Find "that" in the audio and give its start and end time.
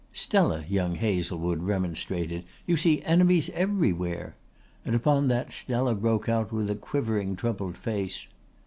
5.27-5.53